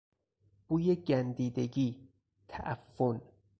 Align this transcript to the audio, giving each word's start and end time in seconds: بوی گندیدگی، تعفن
بوی 0.67 0.95
گندیدگی، 0.95 2.09
تعفن 2.47 3.21